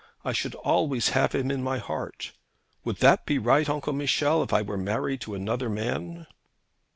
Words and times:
I 0.25 0.31
should 0.33 0.55
always 0.55 1.09
have 1.09 1.35
him 1.35 1.51
in 1.51 1.61
my 1.61 1.77
heart. 1.77 2.31
Would 2.83 2.97
that 3.01 3.27
be 3.27 3.37
right, 3.37 3.69
Uncle 3.69 3.93
Michel, 3.93 4.41
if 4.41 4.51
I 4.51 4.63
were 4.63 4.75
married 4.75 5.21
to 5.21 5.35
another 5.35 5.69
man?' 5.69 6.25